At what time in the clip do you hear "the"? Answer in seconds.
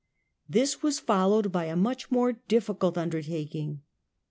3.21-3.35